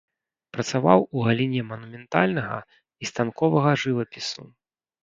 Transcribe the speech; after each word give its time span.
Працаваў 0.55 0.99
у 1.05 1.27
галіне 1.27 1.61
манументальнага 1.73 2.57
і 2.81 3.03
станковага 3.13 3.79
жывапісу. 3.85 4.43